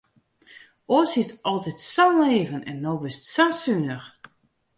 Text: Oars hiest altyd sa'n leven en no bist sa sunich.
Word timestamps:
Oars 0.95 1.11
hiest 1.15 1.33
altyd 1.49 1.77
sa'n 1.91 2.15
leven 2.21 2.65
en 2.71 2.77
no 2.85 2.93
bist 3.01 3.23
sa 3.33 3.45
sunich. 3.61 4.07